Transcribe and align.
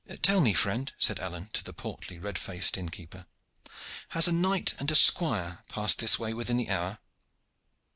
"Tell 0.23 0.41
me, 0.41 0.53
friend," 0.55 0.91
said 0.97 1.19
Alleyne 1.19 1.51
to 1.53 1.63
the 1.63 1.73
portly 1.73 2.17
red 2.17 2.35
faced 2.39 2.75
inn 2.75 2.89
keeper, 2.89 3.27
"has 4.09 4.27
a 4.27 4.31
knight 4.31 4.73
and 4.79 4.89
a 4.89 4.95
squire 4.95 5.63
passed 5.69 5.99
this 5.99 6.17
way 6.17 6.33
within 6.33 6.57
the 6.57 6.71
hour?" 6.71 6.97